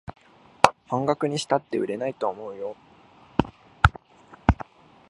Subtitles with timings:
[0.87, 2.75] 半額にしたって売れないと思うよ